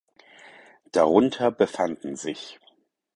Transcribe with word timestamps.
Darunter 0.91 1.51
befanden 1.51 2.15
sich 2.15 2.59